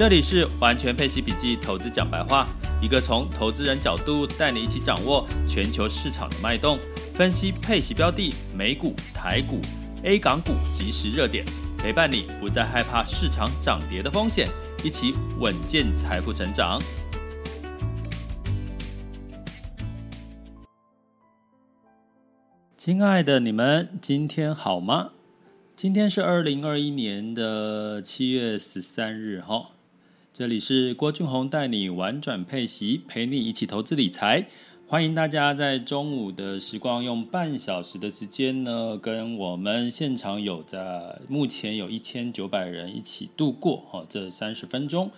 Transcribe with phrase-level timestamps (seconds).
[0.00, 2.48] 这里是完全配息笔记投资讲白话，
[2.80, 6.78] 一个从投资人角度带你一起掌握全球市场的脉动，
[7.12, 9.60] 分析配息标的、美股、台股、
[10.02, 11.44] A 港股即时热点，
[11.76, 14.48] 陪伴你不再害怕市场涨跌的风险，
[14.82, 16.80] 一起稳健财富成长。
[22.78, 25.10] 亲爱的你们，今天好吗？
[25.76, 29.72] 今天是二零二一年的七月十三日，哈。
[30.32, 34.46] 这里是郭俊宏带你玩转配息，陪你一起投资理财。
[34.86, 45.10] 欢迎大家在中午的时光用半小时的时间呢，跟我们现场有在目前有一千九百人一起度过哦这三十分钟。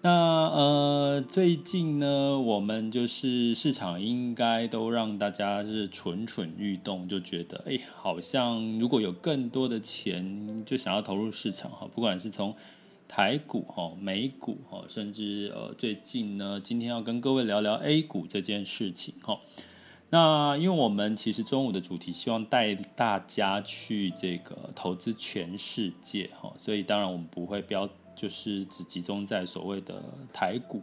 [0.00, 12.54] 那呃最近呢，我们就是市场应该都让大家是蠢蠢欲动，就觉得哎，好像如果有更多的钱，就想要投入市场哈，不管是从
[13.14, 19.38] 台股哈、美股哈，甚至呃最近呢，今天要跟各位聊聊 A 股这件事情哈。
[20.08, 30.82] 那因为我们其实中午的主题希望带大家去这个投资全世界哈，所以当然我们不会标，就是只集中在所谓的台股。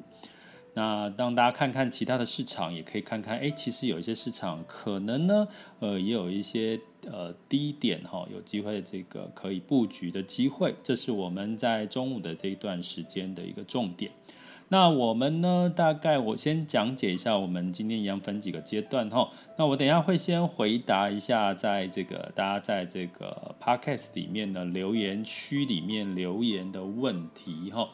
[0.76, 5.48] 那当大家看看其他的市场，也可以看看，哎，其实有一些市场可能呢，
[5.80, 14.12] 呃，也有一些呃低点哈，有机会这个可以布局的机会，这是我们在中午的这一段时间的一个重点。
[14.72, 19.28] 那我们呢，大概我先讲解一下，我们今天一样分几个阶段哈。
[19.58, 27.90] 那我等一下会先回答一下，在这个大家在这个 Podcast 里面的留言区里面留言的问题哈。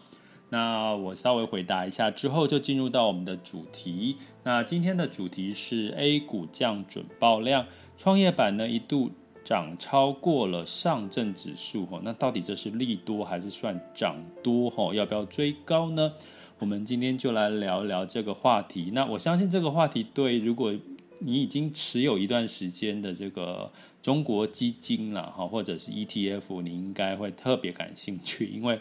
[0.49, 4.17] 那我稍微回答一下之后，就进入到我们的主题。
[4.43, 7.65] 那今天的主题是 A 股降准爆量，
[7.97, 9.09] 创业板呢一度
[9.43, 14.93] 涨超过了上证指数，那到底这是利多还是算涨多？
[14.93, 16.13] 要不要追高呢？
[16.59, 18.91] 我们今天就来聊聊这个话题。
[18.93, 20.73] 那我相信这个话题对，如果
[21.19, 28.79] 你已经持有一段时间的这个中国基金了哈，或者是 ETF，你应该会特别感兴趣，因为。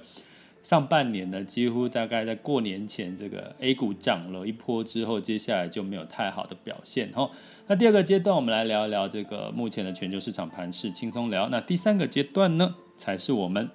[0.65, 7.13] 上半年呢，几乎大概在过年前，这个 A 股涨了一波之后，接下来就没有太好的表现。
[7.13, 7.31] 哈，
[7.67, 11.51] 那第二个阶段，我们来聊一聊这个目前的全球市场盘势，轻松聊。
[11.51, 13.69] 那第三个阶段呢，才是我们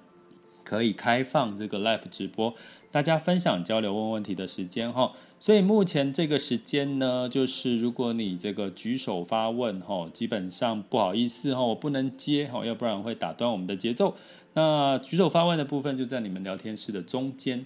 [0.64, 2.52] 可以开放这个 Live 直播，
[2.90, 4.92] 大家分享交流问问题的时间。
[4.92, 14.16] 哈，所以目前这个时间呢，就是如果你这个举手发问，哈，基本上不好意思，哈，我不能接，哈，要不然会打断我们的节奏。
[14.54, 17.64] 那举手发问的部分就在你们聊天室的中间，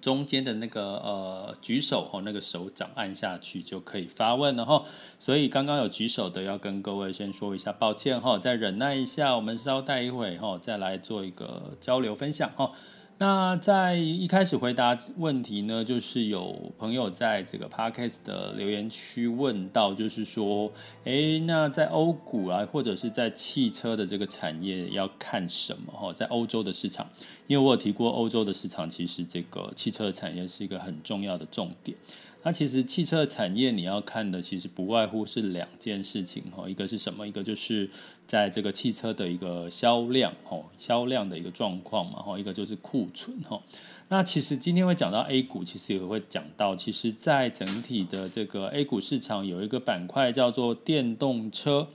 [0.00, 4.84] 中间的那个呃举手哦，那个手掌按下去就可以发问了哈。
[5.18, 12.72] 所以刚刚有举手的要跟各位先说一下抱歉哈，再忍耐一下，我们稍待一会哈，再来做一个交流分享哈。
[13.22, 20.72] 那在一开始回答问题呢，就是有朋友在这个 Podcast 的留言区问到，就是说，
[21.04, 25.92] 哎，那在欧股啊，或者是在汽车的这个产业要看什么？
[25.92, 27.08] 哈，在欧洲的市场，
[27.46, 31.96] 因为我有提过，欧洲的市场其实这个汽车产业是一个很重要的重点。
[32.44, 37.26] 那其实汽车产业你要看的，其实不外乎是两件事情哈，一个是什么？
[37.26, 37.88] 一个就是
[38.26, 43.62] 在这个汽车的一个销量哈，销量的一个状况嘛哈，一个就是库存哈。
[44.08, 51.88] 那其实今天会讲到 A 股，其实也会讲到，其实在整体的这个 A 股市场有一个板块叫做电动车。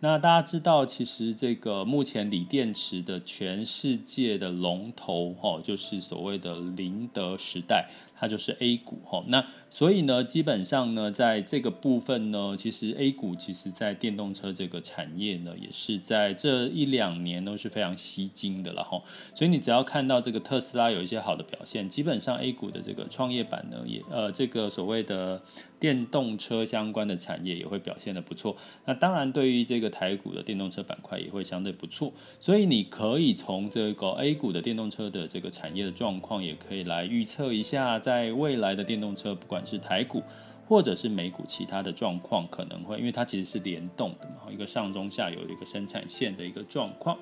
[0.00, 7.88] 那大家知道，其实这个目前锂电池的全世界的龙头哈，就是所谓的宁德时代。
[8.16, 9.44] 它就是 A 股哈，那
[9.74, 19.02] 所以呢，基本上呢，在这个部分呢，其实 A 股其实在电动车这个产业呢，也是在这一两年都是非常吸睛的了哈。
[19.34, 25.42] 所以你只要看到这个特斯拉有一些好的表现，基本上 A 股的这个创业板呢，也呃这个所谓的
[25.80, 28.56] 电动车相关的产业也会表现的不错。
[28.84, 32.12] 那当然，对于这个台股的电动车板块也会相对不错。
[32.38, 37.98] 所以你可以从这个 A 股的电动车的这个产业的状况，也可以来预测一下。
[37.98, 40.22] 在未来的电动车，不管是台股
[40.66, 47.18] 或者是美股，其他的状况可能会，因为它其实是联动的嘛，一个上中下游的一个生产线的一个状况。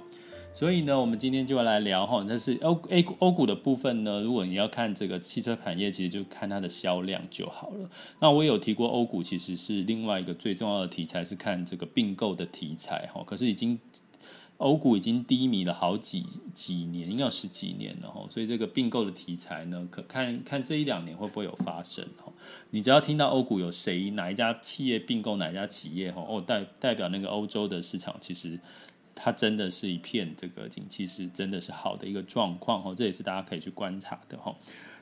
[0.54, 4.20] 所以呢，我们今天就要来聊哈，但是欧 A 股欧股的部分呢。
[4.20, 7.88] 如果你要看这个汽车产业，其实就看它的销量就好了。
[8.20, 13.24] 那我有提过，欧股其实是另外一个最重要的题材，是看这个并购的题材哈。
[13.26, 13.80] 可是已经
[14.62, 16.24] 欧股已经低迷了好几
[16.54, 18.26] 几年，应该有十几年了哈。
[18.30, 22.32] 所以这个并购的题材呢，可看看这一两年会不会有发生哈。
[22.70, 28.58] 你只要听到欧股有谁哪一家企业并购哪一家企业，哦代代表那个欧洲的市场其实。
[29.14, 34.56] 它真的是一片这个景气是真的是好的一个状况哈，这也是大家可以去观察的哈。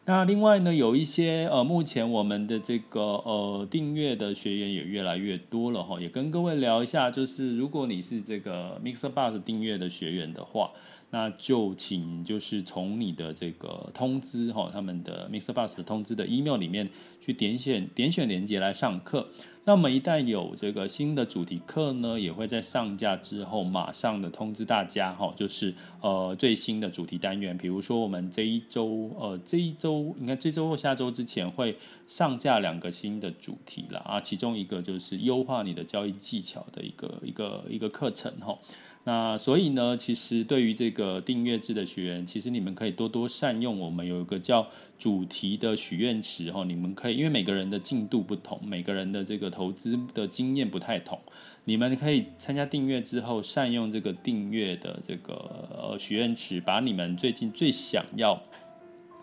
[0.07, 10.73] 那另外呢，有一些呃，目前我们的这个呃订阅的学员也越来越多了哈，也跟各位聊一下，就是如果你是这个 MixerBox 订阅的学员的话，
[11.11, 15.53] 那就请就是从你的这个通知哈，他们的 Mr.
[15.53, 16.89] Bus 的通知的 email 里面
[17.21, 19.29] 去点选点选连接来上课。
[19.65, 38.57] 那么一旦有这个新的主题课呢，也会在上架之后马上的通知大家哈，就是呃最新的主题单元，比如说我们这一周呃这一周应该这周或下周之前会上架两个新的主题了啊，其中一个就是优化你的交易技巧的一个一个一个课程哈。
[39.05, 43.79] 那所以呢，其实对于这个订阅制的学员，其实你们可以多多善用。
[43.79, 44.67] 我们有一个叫
[44.99, 51.19] 主题的许愿池哈，你们可以因为每个人的进度不同，每个人的这个投资的经验不太同，
[51.65, 55.33] 你们可以参加订阅之后，善用这个订阅的这个
[55.73, 58.43] 呃许愿池，把你们最近最想要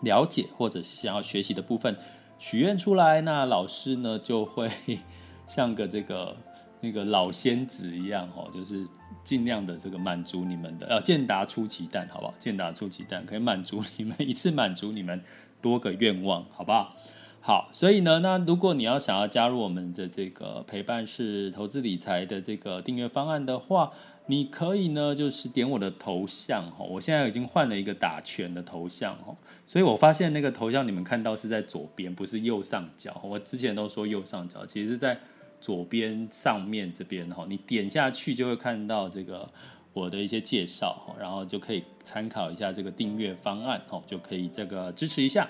[0.02, 1.96] 了解或者是想要学习的部分
[2.40, 4.68] 许愿出来，那老师呢就会
[5.46, 6.36] 像个这个
[6.80, 8.84] 那个老仙子一样哈，就是。
[9.24, 12.34] 尽量的这个满足你们的，呃，健达出奇蛋，好不好？
[12.38, 15.22] 健达出奇蛋可以满足你们一次满足你们
[15.60, 16.94] 多个愿望，好不好？
[17.40, 23.92] 好，所以呢，那如果你要想要加入我们的这个陪伴式投资理财的这个订阅方案的话，
[24.26, 29.34] 你可以呢，就是点我的头像哈，我现在已经换了一个打拳的头像哈，
[29.66, 33.18] 所以我发现那个头像你们看到是在左边，不是右上角。
[33.22, 35.18] 我之前都说右上角，其实是在。
[35.60, 39.48] 左边上面这边哈，你点下去就会看到这个
[39.92, 45.48] 我的一些介绍，然后就可以参考一下这个订阅方案哈，就可以这个支持一下。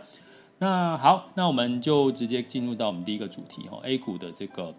[0.59, 4.75] 那好，那我们就直接进入到我们第一个主题哈，A 股的这个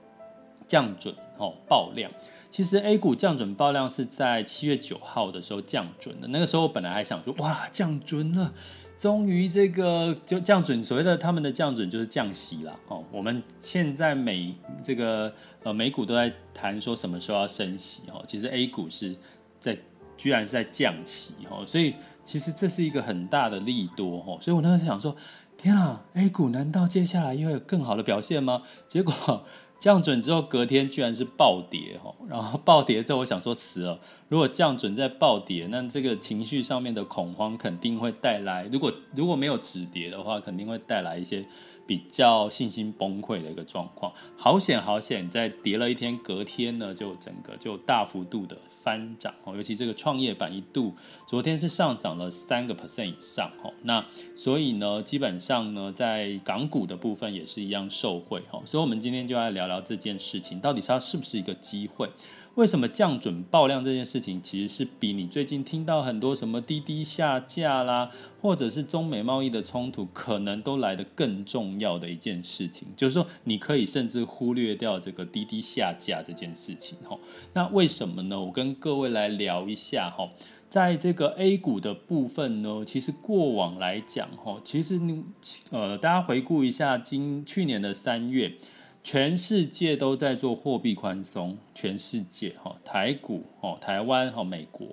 [0.68, 2.12] 降准哦爆量。
[2.52, 8.54] 其实 A 股降准爆量是在七月九号的时候降准的，那个时候本来还想说哇降准了。
[9.00, 13.02] 终于，这个就降准，所谓的他们的降准就是降息了哦。
[13.14, 14.54] 我们现在美
[14.84, 19.16] 这个呃美股都在谈说什么时候要升息哦，其实 A 股是
[19.58, 19.78] 在
[20.18, 24.38] 居然是在降息哦，所以其实这是一个很大的利多哦。
[24.42, 25.16] 所以我那时想说，
[25.56, 28.64] 天啊，A 股难道接下来又有更好的表现吗？
[28.90, 29.46] 结果。
[29.80, 34.00] 降准之后，隔天居然是暴跌哈， 然后暴跌之后，我想说死了。
[34.28, 41.46] 如果降准再暴跌，那这个情绪上面的恐慌肯定会带来，如果如果没有止跌的话，肯定会带来一些
[41.88, 44.14] 比较信心崩溃的一个状况。
[44.36, 48.58] 好险好险，在跌了一天，隔天呢就整个就大幅度的。
[48.82, 50.94] 翻涨哦，尤其这个创业板一度
[51.28, 54.06] 昨天是上涨了三个 percent 以上哦，那
[54.36, 62.10] 所以呢，基本上呢，在港股的部分也是一样受惠哦，所以我们今天就来聊聊这件事情，到底它是不是一个机会？
[62.56, 72.88] 为什么降准爆量这件事情，其实是比你最近听到很多什么滴滴下架啦，或者是中美贸易的冲突，可能都来得更重要的一件事情。
[72.98, 76.98] 就是说，你可以甚至忽略掉这个滴滴下架这件事情。
[77.08, 77.18] 哈，
[77.54, 78.40] 那为什么呢？
[78.40, 80.10] 我跟各位来聊一下。
[80.10, 80.30] 哈，
[80.70, 85.24] 在这个 A 股的部分呢，其实过往来讲，哈，其实你
[85.70, 88.58] 呃，大家回顾一下今去年的三月。
[89.04, 94.88] 全世界都在做货币宽松，全世界哈，台股哦，台湾和美国，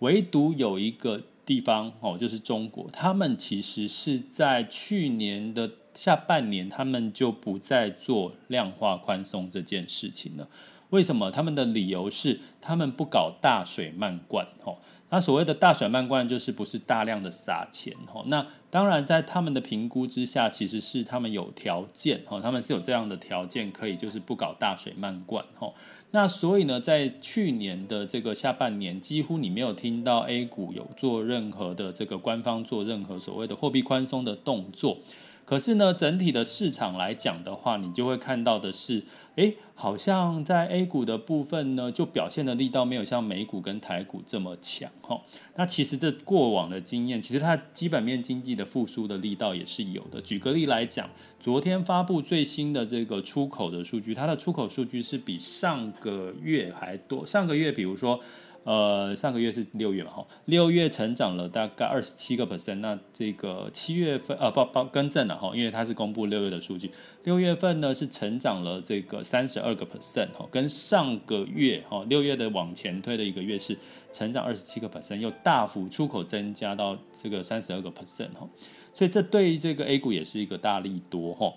[0.00, 10.48] 唯独有一个地方哦，就是中国，他们其实是在去年的下半年，他们就不再做量化宽松这件事情了。
[10.90, 11.30] 为什么？
[11.30, 14.78] 他们的理由是，他们不搞大水漫灌哦。
[15.08, 18.24] 那所谓的大水漫灌，就是不是大量的撒钱哈。
[18.26, 25.72] 那当然，在他们的评估之下，其实是他们有条件哈，他们是有这样的条件，可以就是不搞大水漫灌哈。
[26.10, 34.98] 那所以呢，在去年的这个下半年，几乎你没有听到 A 股有做任何的这个官方做任何所谓的货币宽松的动作。
[35.46, 39.04] 可是呢，整体的市场来讲的话，你就会看到的是，
[39.36, 45.22] 诶，好像在 A 股的部分呢，就表现的力道没有像美股跟台股这么强哈。
[45.54, 50.20] 那其实这过往的经验，其实它基本面经济的复苏的力道也是有的。
[50.20, 57.24] 举个例来讲，昨天发布最新的这个出口的数据，它的出口数据是比上个月还多。
[57.24, 58.20] 上个月，比如说。
[58.66, 62.74] 呃，上个月是六月嘛，哈，六月成长了大概二十七个 percent。
[62.80, 66.90] 那这个七月份，呃，报报更正了哈，因为它是公布六月的数据，
[67.22, 73.78] 六月份呢是成长了这个三十二个 percent，哈，跟上个月哈六月的往前推的一个月是
[74.10, 78.48] 成长二十七个 percent，又大幅出口增加到这个三十二个 percent，哈，
[78.92, 81.52] 所以这对这个 A 股也是一个大利多，哈，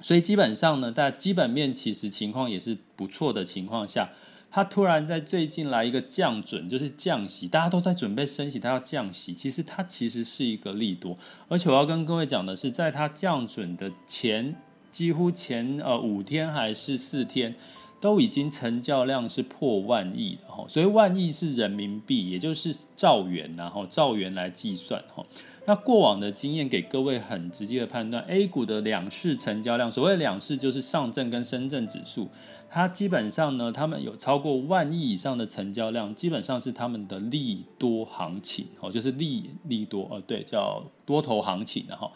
[0.00, 4.10] 所以基本上呢，在基本面其实情况也是不错的情况下。
[4.54, 11.18] 他突然在最近来一个降准，就是降息，大家都在准备升息，他要降息，其实它其实是一个利多。
[11.48, 14.54] 而且我要跟各位讲的是，在它降准的前
[14.92, 17.56] 几乎前呃五天还是四天，
[18.00, 25.26] 都已经成交量是破万亿的哈，所以万亿是人民币，也就是兆元，然后兆元来计算哈。
[25.66, 32.28] 那过往的经验给各位很直接的判断，A 股的两市成交量，所谓两市就是上证跟深圳指数。
[32.68, 42.10] 它基本上呢，他们有超过万亿以上的成交量，基本上是他们的利多行情哦，就是利利多呃，对，叫多头行情的哈，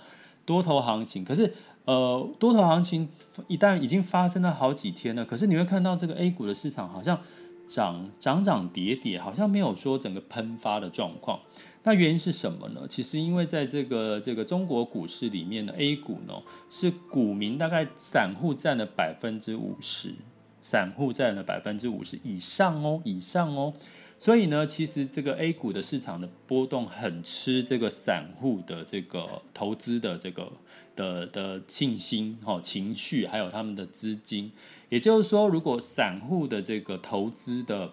[0.44, 1.24] 多头行情。
[1.24, 3.08] 可是呃，多头行情
[3.46, 7.18] 一旦已经发生了好几天了，可是你会看到这个 A 股的市场好像
[7.66, 11.38] 涨涨涨跌跌，好像没有说整个喷发的状况。
[11.88, 12.86] 那原因是什么呢？
[12.86, 16.34] 其实因为在这个这个中国股市里面的 A 股呢，
[16.68, 20.12] 是股民大概散户占了百分之五十。
[20.60, 23.72] 散户占了百分之五十以上哦，以上哦，
[24.18, 30.52] 所以呢，其实这个 A 股的市场的波动很吃这个散户的这个投资的这个
[30.94, 34.52] 的的信心、哈情绪，还有他们的资金。
[34.90, 37.92] 也就是说，如果散户的这个投资的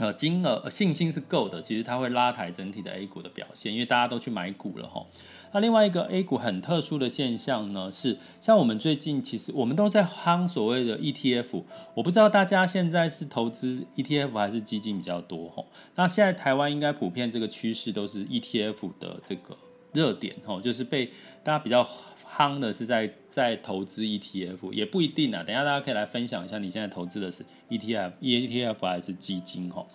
[0.00, 5.06] 呃金额信心是够的，其实它会拉抬整体的 A 股的表现，因为大家都去买股了哈。
[5.52, 11.62] 那另外一个 A 股很特殊的现象呢，是像我们最近其实我们都在夯所谓的 ETF，
[11.94, 15.66] 我不知道大家现在是投资 ETF 还是基金比较多吼。
[15.96, 19.56] 那现在台湾应该普遍这个趋势都是 ETF 的这个
[19.92, 21.10] 热点吼，就是被
[21.42, 21.86] 大家比较
[22.30, 25.42] 夯的是在在投资 ETF，也不一定啊。
[25.42, 29.86] 等下大家可以来分享一下你现在投资的是 ETF，ETF 还是基金哦。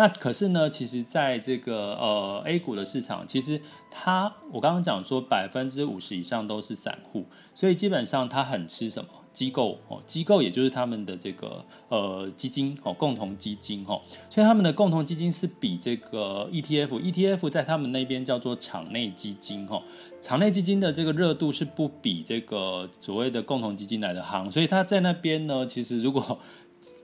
[0.00, 9.10] 那可是呢，其实在这个呃 A 股的市场，其实它我刚刚讲说百分之五十以上都是散户，所以基本上它很吃什么？
[9.30, 19.82] 机构哦，机构也就是他们的这个呃基金哦，共同基金哦，所以他们的共同基金是比这个 ETF，ETF 在他们那边叫做场内基金哦，
[20.22, 26.40] 场内基金的这个热度是不比这个所谓的共同基金来的夯，所以他在那边呢，其实如果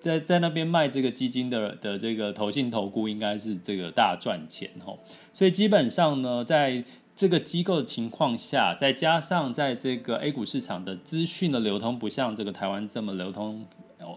[0.01, 4.99] 在在那边卖这个基金的的这个投信投顾应该是这个大赚钱吼，
[5.35, 6.83] 所以基本上呢，在
[7.15, 13.67] 这个机构的情况下，再加上在这个 A 股市场的资讯的流通不像这个台湾这么流通，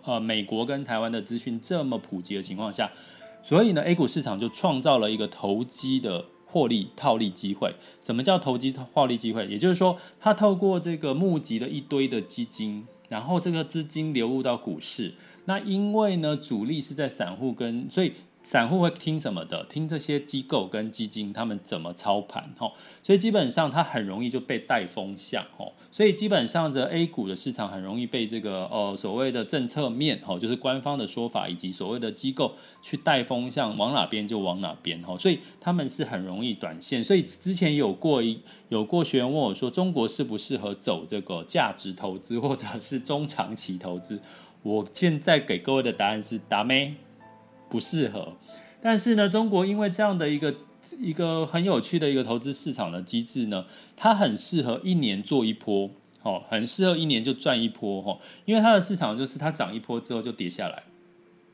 [0.06, 2.92] 呃，美国跟台湾的资讯这么普及的情况下，
[3.44, 7.76] 所以呢，A 股市场就创造了一个投机的获利套利机会。
[8.02, 9.46] 什么叫投机获利机会？
[9.48, 15.14] 也就是说，他透过这个募集了一堆的基金，然后这个资金流入到股市。
[15.50, 18.14] 那因为呢，主力是在散户跟，所以
[18.44, 19.66] 散户会听什么的？
[19.66, 32.54] 听这些机构跟基金他们怎么操盘，吼，所以基本上它很容易就被带风向，吼，所以基本上这 A 股的市场很容易被这个呃所谓的政策面，吼，就是官方的说法以及所谓的机构
[32.84, 37.04] 去带风向，往哪边就往哪边，吼，所以他们是很容易短线。
[37.04, 38.40] 所以之前有过一
[38.70, 44.22] 有过学员问我说，中国适不适合走这个价值投资或者是中长期投资？
[44.62, 46.96] 我现在给各位的答案是：达咩
[47.70, 48.34] 不适合。
[48.82, 50.56] 但是呢，中国因为这样的一个
[51.00, 55.90] 一个很有趣的一个投资市场的机制呢，它很适合一年做一波，
[56.24, 60.84] 哦，很适合一年就赚一波，哦，因为它的市场就是它涨一波之后就跌下来，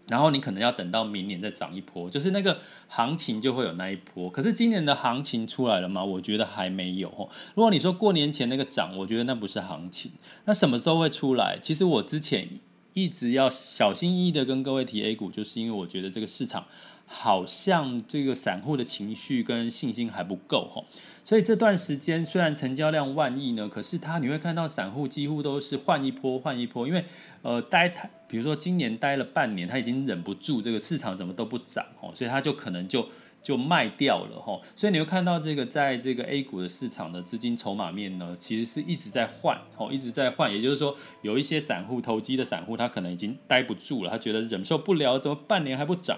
[0.07, 4.29] 然后你可能要等到明年再涨一波，就是那个行情就会有那一波。
[4.29, 6.03] 可是今年的行情出来了吗？
[6.03, 7.09] 我觉得还没有。
[7.55, 10.11] 如果你说过年前那个涨，我觉得那不是行情。
[10.45, 11.57] 那什么时候会出来？
[11.59, 12.47] 其实我之前。
[12.95, 16.65] 一直要小心翼翼的跟各位提 A 股，就是因为我觉得这个市场
[17.05, 20.81] 好像这个散户的情绪跟信心还不够哈，
[21.25, 27.03] 所以这段时间虽然成交量万亿呢，可是他你会看到散户几乎都是换一波换一波，因为
[27.41, 33.05] 呃待他比如说今年待了半年，他已经忍不住这个市场怎么都不涨哦，所以他就可能就。
[33.45, 40.51] 就卖掉了哈，所以你会看到这个在这个 A 股的市场的资金筹码面呢，其实是一直在换哦，一直在换。
[40.51, 46.17] 也就是说，有一些散户投机的散户，他可能已经待不住了，他觉得忍受不了，怎么半年还不涨？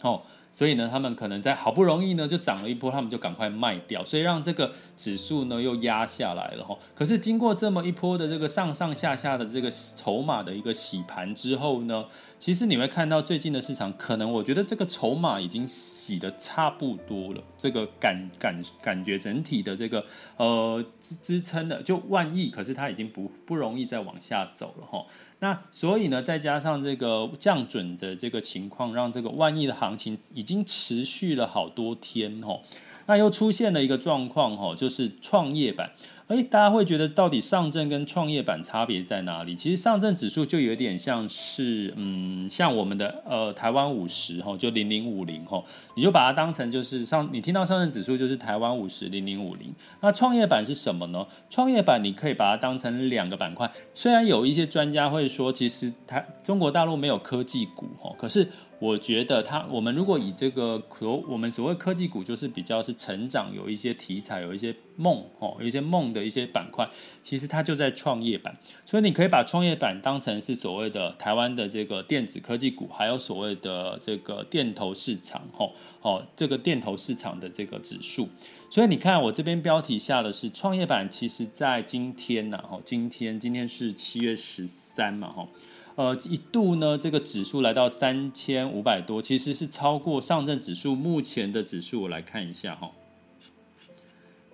[0.00, 6.76] 哦，所以呢，他们可能在好不容易呢就涨了一波，他们就赶快卖掉，所以让这个指数呢又压下来了哈。
[6.94, 12.06] 可是经过这么一波的这个上上下下的这个筹码的一个洗盘之后呢，
[12.38, 20.04] 其实你会看到最近的市场，可能我觉得这个筹码已经洗得差不多了，这个感感感觉整体的这个
[20.36, 25.04] 呃支支撑的就万亿，可是它已经不不容易再往下走了哈。
[25.40, 32.60] 那所以呢，再加上这个降准的这个情况，让这个万亿的行情已经持续了好多天哦。
[33.08, 35.90] 那又出现了一个状况吼，就是创业板。
[36.26, 39.56] 哎，大家会觉得到底上证跟创业板差别在哪里？
[39.56, 49.74] 其实上证指数就有点像是，嗯，像我们的呃台湾五十吼，就零零五零吼，你就把它当成就是上，你听到上证指数就是台湾五十零零五零。
[50.02, 51.26] 那创业板是什么呢？
[51.48, 53.72] 创业板你可以把它当成两个板块。
[53.94, 58.46] 虽然有一些专家会说，其实台中国大陆没有科技股吼，可是。
[58.80, 66.88] 我觉得它，我们如果以这个可，我们所谓科技股，就是比较是成长，有一些题材，有一些梦哦，有一些梦的一些板块，
[67.20, 78.28] 其实它就在创业板，所以你可以把创业板当成是所谓的台湾的这个电子科技股，还有所谓的这个电投市场，吼哦，这个电投市场的这个指数。
[78.70, 85.48] 所以你看我这边标题下的是创业板，其实在今天呐，吼，今天今天是七月十三嘛，吼。
[85.98, 92.02] 呃，一度呢，这个指数来到三千五百多，其实是超过上证指数目前的指数。
[92.02, 92.92] 我来看一下哈，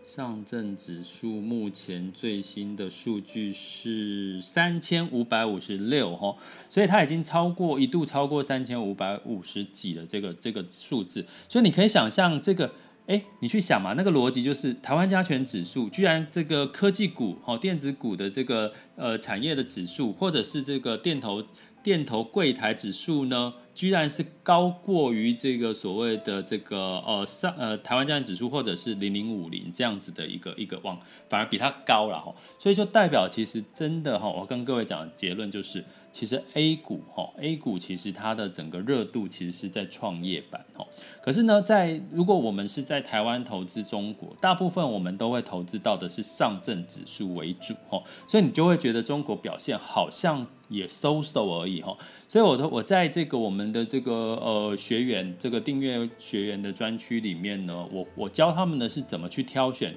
[0.07, 6.35] 上证指数目前最新的数据是三千五百五十六哈，
[6.71, 12.73] 所以它已经超过一度超过三千五百五十几的这个这个数字，所以你可以想象这个。
[13.07, 21.45] 哎，你去想嘛，那个逻辑就是台湾加权指数，居然这个科技股、哦电子股的这个呃产业的指数，或者是这个电投
[21.83, 35.85] 电投柜台指数呢，居然是高过于这个所谓的这个呃上呃台湾加权指数，或者是零零五零这样子的一个一个望，反而比它高了哈，所以就代表其实真的哈，我跟各位讲的结论就是。
[36.15, 40.87] 其实 A 股哈，A 股其实它的整个热度其实是在创业板哈。
[41.21, 51.99] 可是呢，在如果我们是在台湾投资中国，大部分我们都会投资到的是上证指数为主哈，所以你就会觉得中国表现好像也 so so 而已哈。
[52.29, 59.93] 所以我的我在这个我们的这个呃学员这个订阅学员的专区里面呢，我我教他们的是怎么去挑选。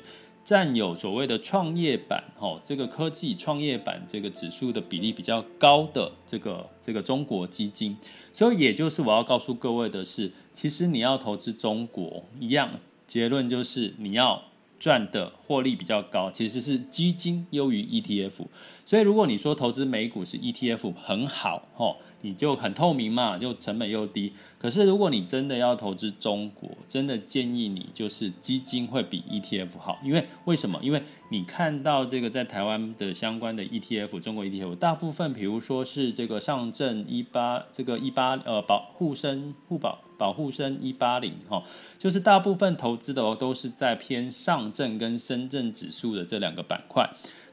[0.48, 7.98] 占有所谓的创业板，吼，这个科技创业板这个指数的比例比较高的这个这个中国基金，
[8.32, 14.42] 所以也就是我要告诉各位的是，其实你要投资中国一样，结论就是你要
[14.80, 18.46] 赚的获利比较高，其实是基金优于 ETF。
[18.88, 21.98] 所以如果你说投资美股是 ETF 很好，吼。
[22.22, 24.34] 你就很透明嘛，就成本又低。
[24.58, 30.80] 可是如果你真的要投资中国，真的建议你就是基金会比 ETF 好，因为为什么？
[30.82, 41.64] 因为你看到这个在台湾的相关的 ETF，中国 ETF 大部分，比如说是这个上证一八，这个一八呃保沪深沪保保护生一八零哈，
[42.00, 47.08] 就是大部分投资的哦都是在偏上证跟深圳指数的这两个板块。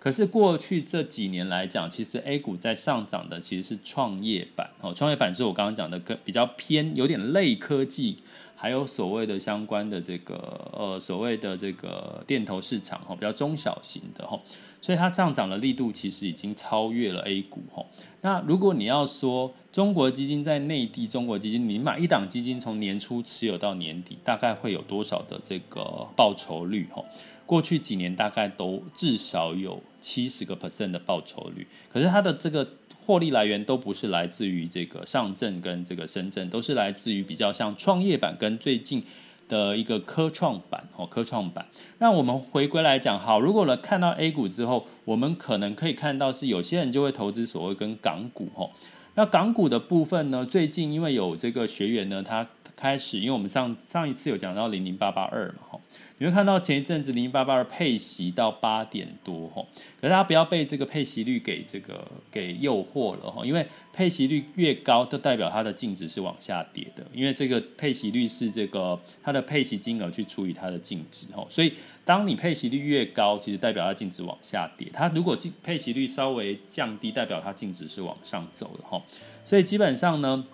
[0.05, 8.19] 可是过去这几年来讲，其实 A 股在上涨的其实是创业板哦，创业板是我刚刚讲的个比较偏有点类科技，
[8.55, 14.39] 还有所谓的相关的这个呃所谓的这个电投市场哈，比较中小型的哈，
[14.83, 17.83] 所以它上涨的力度其实已经超越了 A 股哈。
[18.21, 27.03] 那如果你要说中国基金在内地，中国基金你买一档基金从年初持有到年底，大概会有多少的这个报酬率哈？
[27.47, 32.69] 过去几年大概都至少有七十个 percent 的报酬率，可是它的这个
[33.07, 39.03] 获利来源都不是来自于这个上证跟这个深圳，都是来自于比较像创业板跟最近
[39.49, 41.67] 的一个科创板哦，科创板。
[42.01, 48.71] 那我们回归来讲，好，如果呢看到 A 股之后，我们可能可以看到是有些人就会投资所谓跟港股哦。
[49.15, 55.81] 那港股的部分呢，最近因为有这个学员呢，他开始，因为我们上上一次有讲到零零八八二嘛，吼。
[56.19, 59.67] 你会看到前一阵子零零八八二配息到八点多吼，
[60.01, 71.73] 可是大家不要被这个配息率给这个给诱惑了吼，因为配息率越高，就代表它的净值是往下跌的，因为这个配息率是这个它的配息金额去除以它的净值吼，所以
[72.05, 79.03] 当你配息率越高，其实代表它净值往下跌，它如果净配息率稍微降低，代表它净值是往上走的吼，
[79.45, 80.47] 所以基本上呢。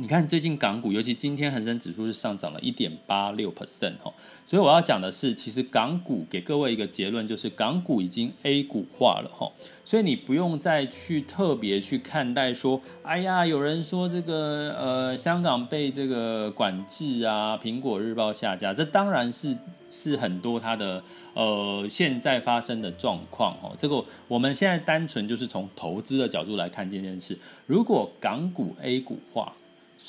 [0.00, 4.10] 你看最近港股，尤其今天恒生指数是上涨了一点八六 percent 哈，
[4.46, 9.52] 所以我要讲的是，其实港股给各位一个结论，就是港股已经 A 股化了哈，
[9.84, 19.54] 所以你不用再去特别去看待说，哎呀，有人说这个呃香港被这个管制啊，苹果日报下架，这当然是
[19.90, 29.52] 是很多它的呃现在发生的状况哈，这个我们现在单纯就是从投资的角度来看这件事，如果港股 A 股化。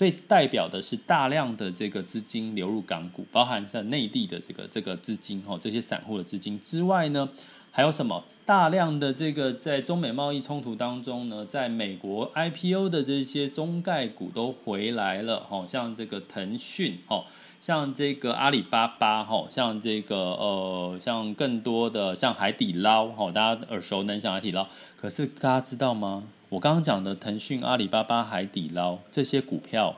[0.01, 7.29] 所以代表的是大量的这个资金流入港股，包含在内地的这个这个资金哈，这些散户的资金之外呢，
[7.69, 8.23] 还有什么？
[8.43, 17.25] 大量的这个在中美贸易冲突当中呢，在美国 IPO 的这些中概股都回来了哈，像这个腾讯哈，
[17.59, 26.23] 像这个阿里巴巴哈，像这个呃，像更多的像海底捞哈，大家耳熟能详海底捞，可是大家知道吗？
[26.51, 29.95] 我刚刚讲的腾讯、阿里巴巴、海底捞这些股票，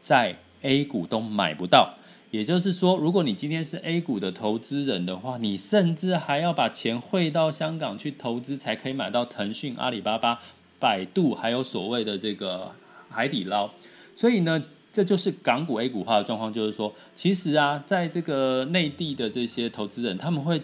[0.00, 1.94] 在 A 股都买不到。
[2.30, 10.40] 也就是说，如果你今天是 A 股的投资人的话，你甚至还要把钱汇到香港去投资，才可以买到腾讯、阿里巴巴、
[10.78, 12.70] 百度，还有所谓的这个
[13.08, 13.68] 海底捞。
[14.14, 16.52] 所以呢，这就是港股 A 股化的状况。
[16.52, 20.62] 就是说，其实啊，在这个内地的这些投资人，他们会。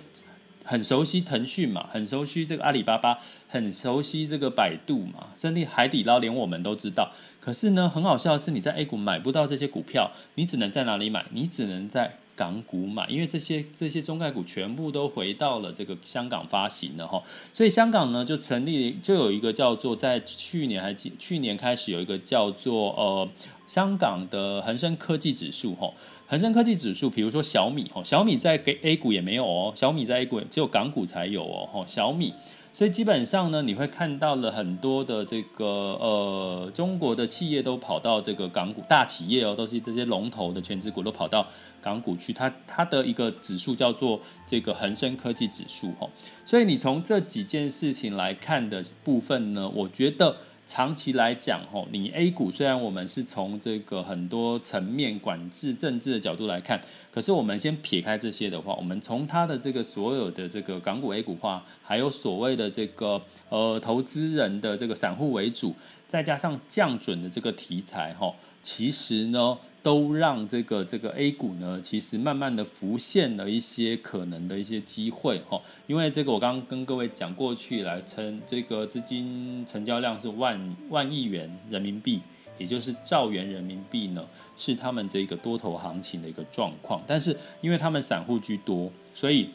[0.66, 7.12] 很熟悉腾讯嘛，很熟悉这个阿里巴巴，很熟悉这个百度嘛，甚至海底捞连我们都知道。
[7.40, 11.24] 可是呢，很好笑的是，你在 A 股买不到这些股票，你只能在哪里买？
[11.30, 17.22] 你只能在港股买，因为这些这些中概股全部都回到了这个香港发行了哈。
[17.52, 23.28] 所以香港呢就成立，就有一个叫做在去年还去年开始有一个叫做呃
[23.66, 25.92] 香港的恒生科技指数哈。
[26.28, 32.34] 恒生科技指数，比如说小米哦，小米在给 A 股也没有哦，小米在 A 股只有港股才有哦，小米，
[32.74, 35.64] 所以基本上呢，你会看到了很多的这个
[36.00, 41.46] 呃中国的企业都跑到这个港股，大企业哦，都是这些龙头的权值股都跑到
[41.80, 46.10] 港股去，它它的一个指数叫做这个恒生科技指数哦，
[46.44, 50.36] 所以你从这几件事情来看的部分呢，我觉得。
[50.66, 56.80] 长期来讲，吼，你 A 股虽然我们是从这个很多层面管制政治的角度来看，
[57.12, 65.74] 可是我们先撇开这些的话，我们从它的这个所有的这个港股 A 股化，还有所谓的这个呃投资人的这个散户为主，
[66.08, 69.56] 再加上降准的这个题材，吼，其实呢。
[69.86, 82.20] 都让这个这个 A 股呢，其实慢慢的浮现了一些可能的一些机会哈，因为这个我刚刚跟各位讲过去来称这个资金成交量是万万亿元人民币，
[82.58, 89.50] 也就是兆元人民币呢，是他们这个多头行情的一个状况，但是因为他们散户居多，所以。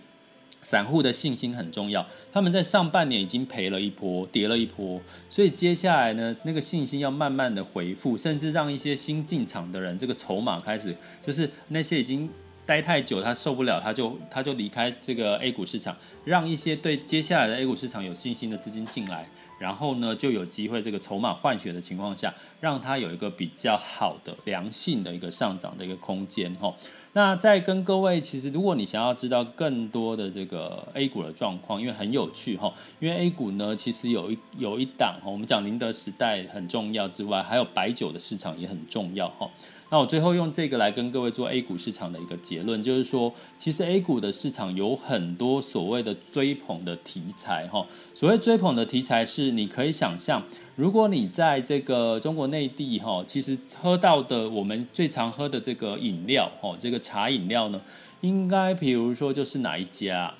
[0.62, 10.96] 散户的信心很重要，他们在上半年已经赔了一波，跌了一波，所以接下来呢，那个信心要慢慢的回复，甚至让一些新进场的人，这个筹码开始，
[11.26, 12.30] 就是那些已经
[12.66, 19.28] 待太久，他受不了，他就他就离开这个 A 股市场，让一些对接下来的 A 股市场有信心的资金进来。
[19.60, 26.74] 然后呢，就有机会这个筹码换血的情况下，让它有一个比较好的良性的一个上涨的一个空间哈。
[27.14, 39.48] 那再跟各位，其实如果你想要知道更多的这个 A 股的状况，因为很有趣哈，因为 A 股呢，其实有一有一档哈，我们讲宁德时代很重要之外，还有白酒的市场也很重要哈。
[39.92, 47.86] 那我最后用这个来跟各位做 A 股市场的一个结论，就是说，其实 A 股的市场有很多所谓的追捧的题材哈。
[48.16, 50.44] 所谓追捧的题材是，你可以想象，
[50.78, 57.82] 如果你在这个中国内地哈，其实喝到的我们最常喝的这个饮料哈，这个茶饮料呢，
[58.22, 60.34] 应该比如说就是哪一家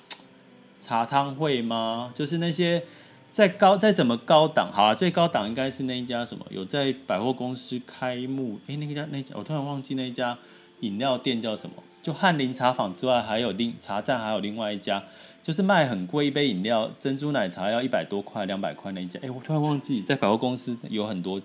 [0.80, 2.10] 茶汤会吗？
[2.14, 2.82] 就是那些。
[3.32, 6.44] 再高再怎么高档，好啊，最高档应该是那一家什么？
[6.50, 8.60] 有在百货公司开幕？
[8.66, 10.36] 哎，那个家那家，我突然忘记那一家
[10.80, 11.76] 饮料店叫什么？
[12.02, 15.02] 就翰林茶坊之外，还有另茶站，还有另外一家，
[15.42, 19.18] 就是卖很贵一杯饮料，珍珠奶茶要一百多块、两百块那一家。
[19.22, 21.40] 哎，我突然忘记，在百货公司有很多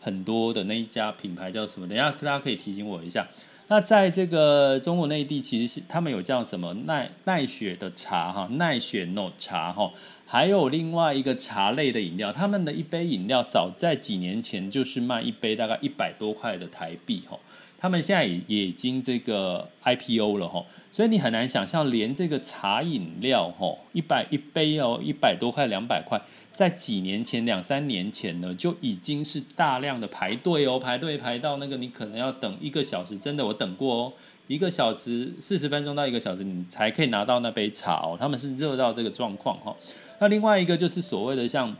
[0.00, 1.86] 很多的那一家品牌叫什么？
[1.86, 3.28] 等一下大家可以提醒我一下。
[3.70, 9.92] 那在这个中国内地，其实是他们有叫什么奈奈雪的茶哈，奈雪 no 茶哈。
[10.30, 17.38] 还有另外一个茶类的饮料，他们的一杯饮料早在几年前就是卖一杯大概一百多块的台币哈，
[17.78, 20.62] 他们现在也已经这个 IPO 了哈，
[20.92, 26.20] 所以你很难想象，连这个茶饮料哈，一百一杯哦，一百多块两百块，
[26.52, 34.12] 在几年前两三年前呢，就已经是大量的排队哦，排队排到那个你可能要等一个小时，真的我等过哦，
[34.46, 39.74] 一个小时四十分钟到一个小时，你才可以拿到那杯茶哦，他们是热到这个状况哈。
[40.18, 41.76] 那另外一个就是所谓的像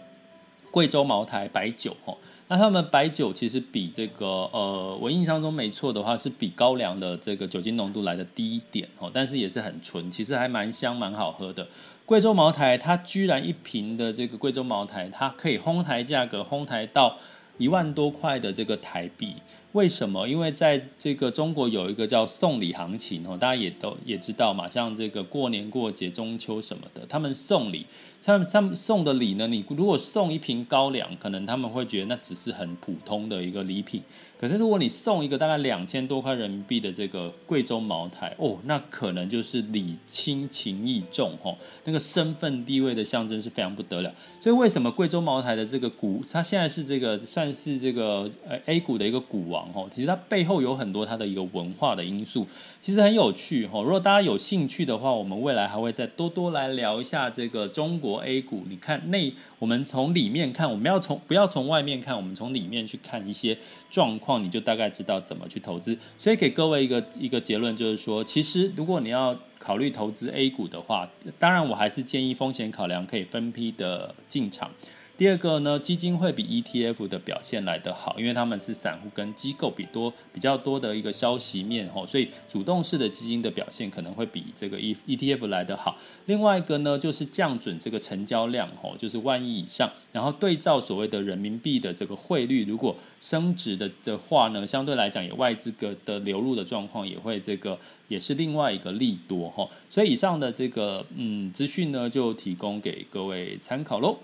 [0.71, 2.17] 贵州茅台白酒哦，
[2.49, 11.67] 那他们白酒其实比这个呃，我印象中没错的话，是比高粱的这个酒精浓度来的低一点哦，但是也是很纯，其实还蛮香蛮好喝的。
[12.07, 17.19] 贵州茅台它居然一瓶的这个贵州茅台，它可以哄抬价格，哄抬到
[17.59, 19.35] 一万多块的这个台币。
[19.73, 20.27] 为什么？
[20.27, 27.85] 因为在这个中国有一个叫送礼行情哦，大家也都也知道嘛，像这个过年过节、中秋什么的，他们送礼，
[28.23, 34.03] 他们他们送的礼呢，你如果送一瓶高粱，可能他们会觉得那只是很普通的一个礼品。
[34.41, 44.13] 可是如果你送一个大概两千多块人民币的这个贵州茅台，哦，那可能就是礼轻情意重哦，那个身份地位的象征是非常不得了。
[44.41, 49.69] 所以为什么贵州茅台的这个股，它现在是这个算是这个呃 A 股的一个股王？
[49.95, 52.47] 其实它背后有很多它的一个文化的因素，
[52.81, 53.83] 其实很有趣哈。
[53.83, 58.65] 如果大家有兴趣的话，我们未来还会再多多来聊一下这个中国 A 股。
[58.69, 63.57] 你看内，我们从里面看，我们要从不要从外面看，我们从里面去看一些
[63.91, 65.97] 状况，你就大概知道怎么去投资。
[66.19, 71.09] 所以给各位一个一个结论，就是说，其实如果你要考虑投资 A 股的话，
[71.39, 74.71] 当然我还是建议风险考量可以分批的进场。
[75.19, 85.99] 第二个呢，基金会比 ETF 的表现来得好，因为他们是散户跟机构比多比较多的一个消息面吼，所以主动式的基金的表现可能会比这个 E ETF 来得好。
[86.27, 97.77] 另外一个呢，就是降准这个成交量吼，就是万亿以上，然后对照所谓的人民币的这个汇率，如果升值的的话呢，相对来讲，也外资个的流入的状况也会这个
[98.07, 99.69] 也是另外一个利多吼。
[99.91, 104.17] 所以以上的这个嗯资讯呢，就提供给各位参考喽。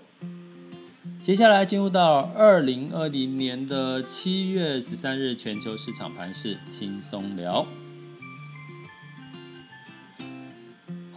[1.25, 7.65] 接下来进入到二零二零年的七月十三日全球市场盘势轻松聊。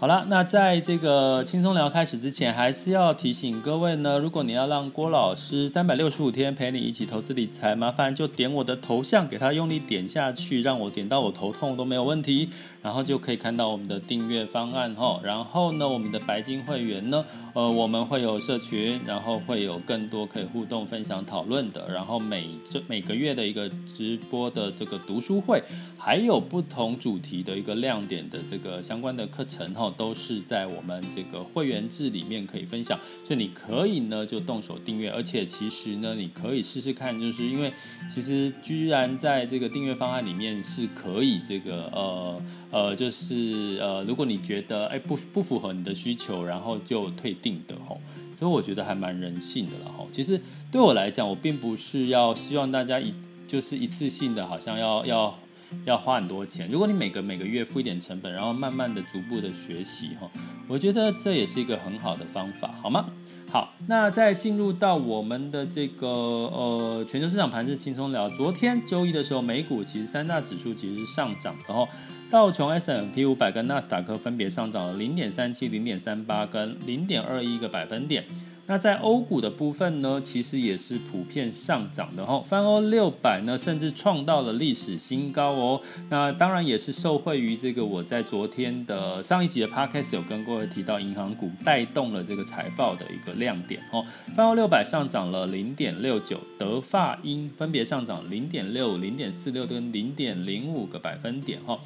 [0.01, 12.49] 好了，那在这个轻松聊开始之前，还是要提醒各位呢，如果你要让郭老师三百六十五天陪你一起投资理财，麻烦就点我的头像，给他用力点下去，让我点到我头痛都没有问题。
[12.89, 17.23] 然后就可以看到我们的订阅方案哈，然后呢，我们的白金会员呢，
[17.53, 25.63] 呃，我们会有社群，然后会有更多可以互动、分享、讨论的，然后每这每个月的一个直播的这个读书会，
[25.99, 37.71] 还有不同主题的一个亮点的这个相关的课程哈，都是在我们这个会员制里面可以分享，所以你可以呢就动手订阅，而且其实呢你可以试试看，就是因为
[38.11, 42.43] 其实居然在这个订阅方案里面是可以这个呃。
[42.71, 48.01] 呃，呃就是呃，如果你觉得哎不不符合你的需求，然后就退订的吼，
[48.37, 50.09] 所以我觉得还蛮人性的了吼。
[50.13, 53.13] 其实对我来讲，我并不是要希望大家一
[53.49, 55.39] 就是一次性的，好像要要
[55.85, 56.69] 要花很多钱。
[56.71, 60.31] 如果你每个每个月付一点成本，然后慢慢的逐步的学习哈，
[60.69, 63.11] 我觉得这也是一个很好的方法，好吗？
[63.51, 68.29] 好，那再进入到我们的这个呃全球市场盘是轻松聊。
[68.29, 71.89] 昨天周一的时候，美股其实三大指数其实是上涨的哦。
[72.31, 78.23] 道琼 S&P 五百跟纳斯达克分别上涨了零点三七、零点三八跟零点二一个百分点。
[78.71, 82.39] 那在欧股的部分呢，其实也是普遍上涨的哈。
[82.47, 85.81] 泛欧六百呢，甚至创到了历史新高哦。
[86.11, 94.05] 那当然也是受惠于这个我在昨天的上一集的 Podcast 有跟各位提到，银行股带动了这个财报的一个亮点哦。
[94.37, 101.79] 泛欧六百上涨了零点六九，德法英分别上涨零点六、零点四六跟零点零五个百分点哈。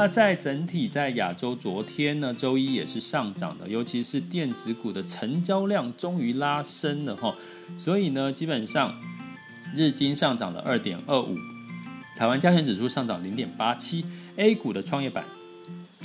[0.00, 7.34] 那在整体在亚洲，昨天呢，周一也是上涨的，尤其是电子股的成交量终于拉升了哈，
[7.76, 8.98] 所以呢，基本上
[9.76, 11.36] 日经上涨了二点二五，
[12.16, 15.22] 台湾加权指数上涨零点八七，A 股的创业板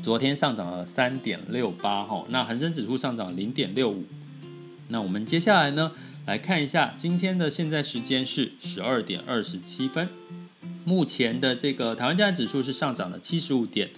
[0.04, 4.04] 昨天上涨了三点六八哈，那恒生指数上涨零点六五，
[4.90, 5.94] 那我们接下来呢，
[6.26, 10.10] 来看一下今天的现在时间是十二点二十七分。
[10.86, 13.90] 目前的这个台湾加权指数是上涨了七十五点，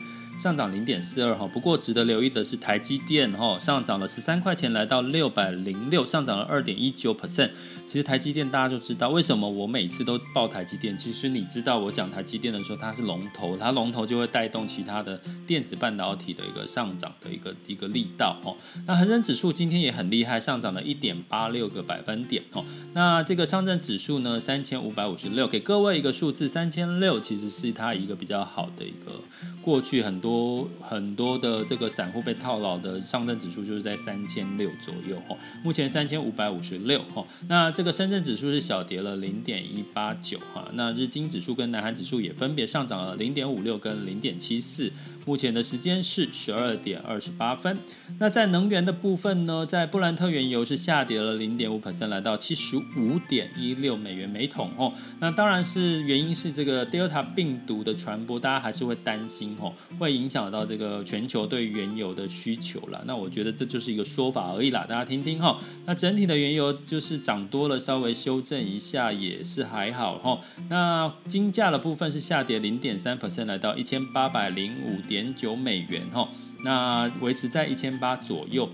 [0.42, 1.48] 上涨零点四二哈。
[1.48, 7.50] 不过值得留意的是，台积电哈上涨了十三块钱，来到六百零六，上涨了二点一九 percent。
[7.88, 10.98] 其实台积电大家就知道为什么我每次都报台积电。
[10.98, 18.56] 其实你知道我讲台积电的时候，它是龙头，它龙头就会带动其他的电子半导体的一个上涨的一个一个力道哦。
[18.86, 22.64] 那恒生指数今天也很厉害，上涨了一点八六个百分点哦。
[22.94, 29.22] 那这个上证指数呢，三千五百五十六，给各位一个数字，三千六其实是它一个比较好的一个
[29.64, 30.27] 过去很多。
[30.28, 44.92] 多很多的这个散户被套牢的上证指数就是在三千六左右哈，目前三千五百五十六哈，那这个深圳指数是小跌了零点一八九哈，那日经指数跟南韩指数也分别上涨了零点五六跟零点七四，
[45.26, 47.78] 目前的时间是十二点二十八分。
[48.20, 54.92] 那在能源的部分呢，在布兰特原油是下跌了零点五 percent，来到七十五点一六美元每桶哦。
[55.22, 63.04] 那当然是原因是这个 Delta 病毒的传播，大家还是会担心哦，会影响到这个全球对原油的需求了。
[63.06, 65.60] 那我觉得这就是一个说法而已啦，大家听听哈。
[65.86, 70.40] 那整体的原油就是涨多了，稍微修正一下也是还好哈。
[70.70, 76.28] 那金价的部分是下跌零点三 percent，来到一千八百零五点九美元哈。
[76.64, 78.68] 那维持在一千八左右。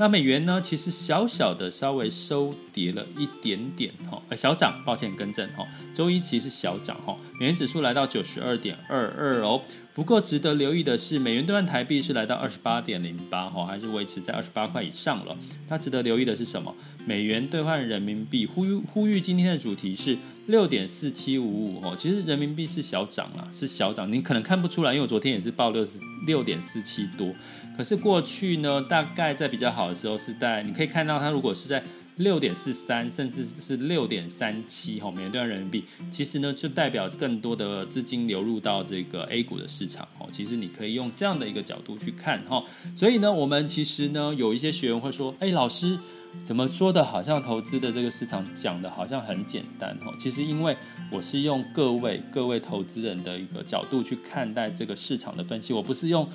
[0.00, 0.62] 那美元呢？
[0.62, 5.62] 其实小小的稍微收跌了一点点哈，呃，小涨，抱歉更正哈。
[5.94, 9.60] 周一其实小涨哈，美元指数来到九十二点二二哦。
[9.92, 15.36] 不过值得留意的是，美元兑换台币是来到二十八点零八哈，还是维持在二十八块以上了。
[15.68, 16.74] 它值得留意的是什么？
[17.04, 20.16] 美元兑换人民币，呼吁呼吁今天的主题是
[20.50, 21.94] 六点四七五五哦。
[21.96, 27.34] 其实人民币是小涨啊，是小涨，你可能看不出来，因为我昨天也是报六十六点四七多。
[27.76, 31.82] 可是过去呢，大概在比较好的时候是在，你可以看到它如果是在
[32.16, 40.28] 六点四三，甚至是六点三七哈美元兑人民币，其实呢就代表更多的资金流入到这个 A 股的市场哦。
[40.30, 42.62] 其实你可以用这样的一个角度去看哈。
[42.94, 45.98] 所以呢，我们其实呢有一些学员会说，哎，老师
[46.44, 47.04] 怎么说的？
[47.04, 50.14] 好像投资的这个市场讲的好像很简单哦。
[50.18, 50.76] 其实因为
[51.10, 56.28] 我是用各位各位投资人的一个角度去看待这个市场的分析，我不是用。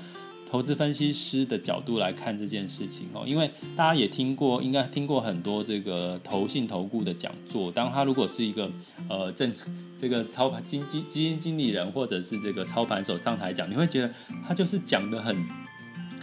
[0.47, 7.71] 投资分析师的角度来看这件事情哦，因为大家也听过，应该听过很多这个投信投顾的讲座。
[7.71, 8.71] 当他如果是一个
[9.09, 9.51] 呃正
[9.99, 14.13] 这个操盘基金基金经理人或者是这个操盘手上台讲，你会觉得
[14.47, 15.35] 他就是讲得很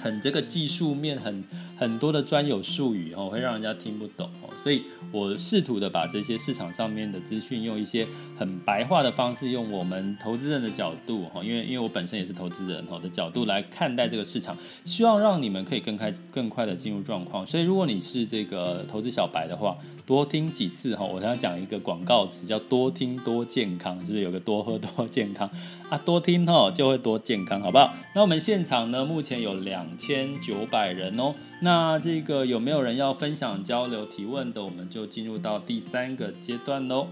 [0.03, 1.45] 很这个技术面很
[1.79, 4.51] 很多的专有术语哦，会让人家听不懂哦。
[4.63, 17.47] 所以我试图的把这些市场上面的资讯用一些很白话的方式，用我们投资人的角度哈，因为因为我本身也是投资人哈的角度来看待这个市场，希望让你们可以更开更快的进入状况。
[17.47, 25.49] 所以如果你是这个投资小白的话，多听几次哈，我想讲一个广告词叫多听多健康，是不是有个多喝多健康
[25.89, 25.97] 啊？
[25.99, 27.95] 多听哈就会多健康，好不好？
[28.15, 34.53] 那我们现场呢，目前有两千九百人哦，那这个有没有人要分享交流提问？
[34.53, 37.09] 的，我们就进入到第三个阶段喽。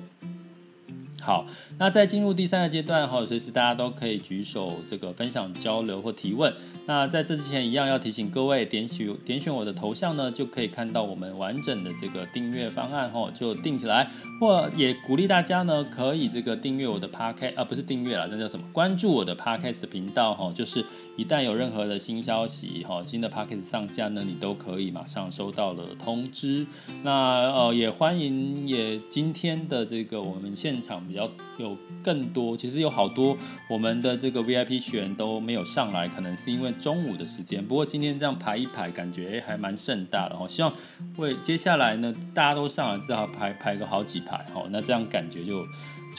[1.22, 1.46] 好，
[1.78, 6.54] 那在进入第三个阶段哈，随时大家都可以举手这个分享交流或提问。
[6.86, 14.10] 那在这之前，一样要提醒各位，点选点选我的头像呢，就可以看到我们完整的这个订阅方案哈，就订起来。
[14.40, 18.64] 或也鼓励大家呢，可以这个订阅我的 Podcast 啊，不是订阅了，那叫什么？
[18.72, 20.82] 关注我的 Podcast 频道哈，就是。
[21.20, 26.66] 一旦有任何的新消息，哈，新的 Podcast 上架呢，你都可以马上收到了通知。
[27.02, 31.28] 那呃，也欢迎，也今天的这个我们现场比较
[31.58, 33.36] 有更多，其实有好多
[33.68, 37.62] 我们的这个 VIP 学员都没有上来，可能是因为中午的时间。
[37.62, 40.48] 不过今天这样排一排，感觉还蛮盛大的哈。
[40.48, 40.72] 希望
[41.18, 44.64] 为接下来呢，大家都上来，至少排排个好几排哈。
[44.70, 45.66] 那这样感觉就。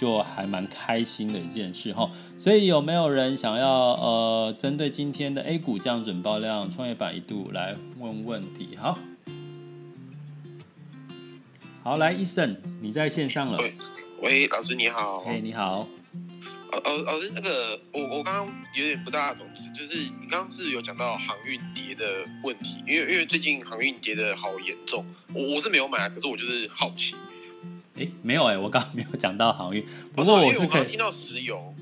[0.02, 8.76] 就还蛮开心的一件事哈，所以有没有人想要呃，针对今天的 A 股降准爆量创业板一度来问问题？
[8.76, 8.98] 好，
[11.84, 13.60] 好，来，Eason，你在线上了。
[13.60, 13.74] 喂，
[14.24, 15.20] 喂，老师你好。
[15.20, 15.88] 嘿，hey, 你好。
[16.72, 19.46] 呃呃，老师，那个我我刚刚有点不大懂，
[19.78, 27.14] 就是你刚刚是有讲到航运跌的问题，因为因为最近航运跌的好严重，我我是没有买，可是我就是好奇。
[28.02, 29.84] 哎，没有哎，我刚刚没有讲到航运，
[30.16, 31.74] 不过我是可以听到石油。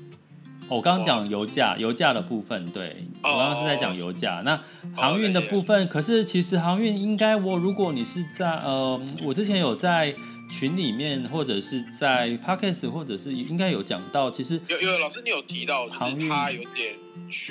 [0.68, 4.40] 我刚刚讲油价，油价的部分，对，我刚刚是在讲油价。
[4.44, 4.60] 那
[4.94, 10.14] 航运的部分，可是其实航运应该，我如果你是在呃，我之前有在
[10.50, 16.94] 群里面，或者是在 Podcast，或者是应该有讲到，其实有有老师你有提到，航运它有点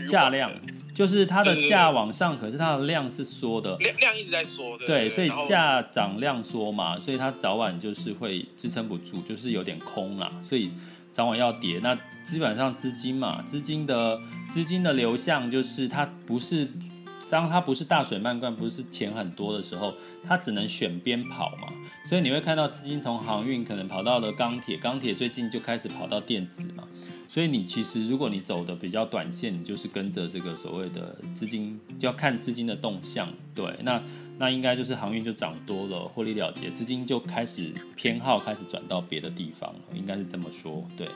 [0.08, 0.52] 价量。
[0.94, 10.70] 就是它的价往上，可是它的量是缩的，量量一直在缩的，对，所以价涨量缩嘛，所以它早晚就是会支撑不住，就是有点空啦，所以
[11.10, 11.80] 早晚要跌。
[11.82, 16.68] 那基本上资金嘛，资金的资金的流向就是它不是，
[17.30, 19.94] 当它不是大水漫灌，不是钱很多的时候，
[20.28, 21.68] 它只能选边跑嘛，
[22.04, 26.84] 所以你会看到资金从航运可能跑到了钢铁，钢铁最近就开始跑到电子嘛。
[27.28, 33.32] 所以你其实，如果你走的比较短线，你就是跟着这个所谓的资金，就要看资金的动向。
[33.54, 34.02] 对，那
[34.40, 40.84] 那应该就是航运就涨多了，获利了结，资金就开始偏好开始转到别的地方，应该是这么说。
[40.98, 41.08] 对，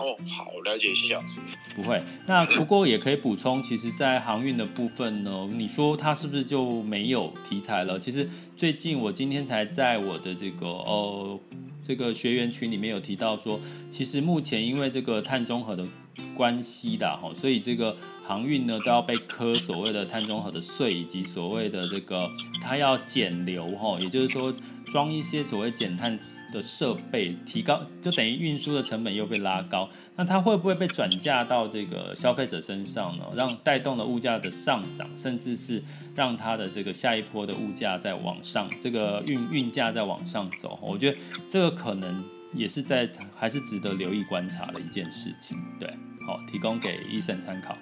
[0.00, 1.40] 哦，好，了解，谢谢老师。
[1.74, 7.98] 不会，那不过也可以补充，其实，在航运的部分呢，你说它是不是就没有题材了？
[7.98, 11.40] 其实最近我今天才在我的这个呃
[11.82, 13.60] 这个学员群里面有提到说，
[13.90, 15.86] 其实目前因为这个碳中和的
[16.34, 22.30] 关系的哈，所以这个航运呢都要被科所谓的碳中和的税，以及所谓的这个
[22.60, 24.54] 它要减流哈，也就是说。
[24.90, 26.18] 装一些所谓减碳
[26.52, 33.24] 的设备，提高就等于运输的成本又被拉高，那它会不会被转嫁到这个消费者身上呢？
[33.34, 35.82] 让带动了物价的上涨，甚至是
[36.14, 40.78] 让它的这个下一波的物价再往上，这个运运价再往上走。
[40.82, 41.18] 我觉得
[41.48, 42.24] 这个可能
[42.54, 45.56] 也是在还是值得留意观察的一件事情。
[45.78, 45.88] 对，
[46.26, 47.76] 好，提供给医生参考。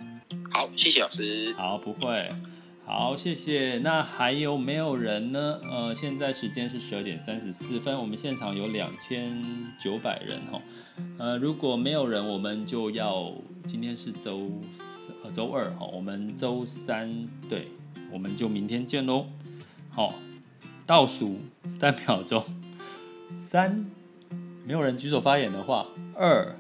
[0.51, 1.53] 好，谢谢老师。
[1.57, 2.29] 好，不会。
[2.89, 3.79] 好，谢谢。
[3.79, 5.59] 那还有没有人呢？
[5.69, 9.43] 呃，现在时间是十二点三十四分，我们现场有两千
[9.77, 10.63] 九百人哈。
[11.19, 13.33] 呃，如果没有人，我们就要
[13.67, 14.53] 今天是周
[15.25, 17.67] 呃周二哈，我们周三对，
[18.13, 19.27] 我们就明天见喽。
[19.91, 20.15] 好，
[20.87, 21.41] 倒数
[21.81, 22.45] 三秒钟，
[23.33, 23.85] 三，
[24.65, 26.55] 没有人举手发言的话，二，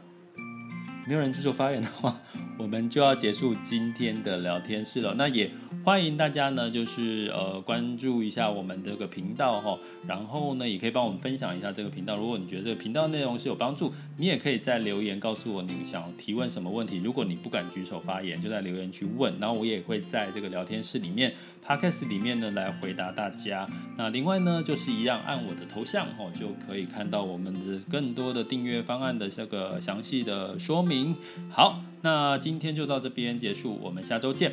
[1.06, 2.20] 没有人举手发言的话，
[2.58, 5.14] 我们就要结束今天的聊天室了。
[5.16, 5.50] 那也。
[5.84, 12.16] 欢迎大家呢，就是呃关注一下我们这个频道哈，然后呢也可以帮我们分享一下这个频道。
[12.16, 17.00] 如果你觉得这个频道内容是有帮助，你也可以在留言告诉我你想提问什么问题。
[17.04, 21.32] 如果你不敢举手发言，就在留言区问，然后我也会在这个聊天室里面、
[21.64, 23.64] Podcast 里面呢来回答大家。
[23.96, 31.14] 那另外呢就是一样，按我的头像哦就可以看到我们的更多的订阅方案的这个详细的说明。
[31.48, 34.52] 好，那今天就到这边结束，我们下周见。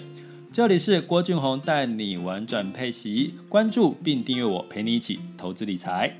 [0.51, 6.17] 这里是郭俊宏带你玩转配息，关注并订阅我，陪你一起投资理财。